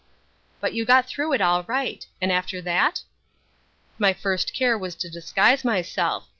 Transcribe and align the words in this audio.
"But 0.59 0.73
you 0.73 0.83
got 0.83 1.05
through 1.05 1.31
it 1.33 1.41
all 1.41 1.61
right. 1.65 2.07
And 2.19 2.31
after 2.31 2.59
that?" 2.63 3.03
"My 3.99 4.13
first 4.13 4.51
care 4.51 4.75
was 4.75 4.95
to 4.95 5.11
disguise 5.11 5.63
myself. 5.63 6.27